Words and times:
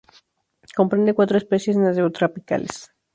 Comprende 0.75 1.13
cuatro 1.13 1.37
especies 1.37 1.77
neotropicales. 1.77 2.89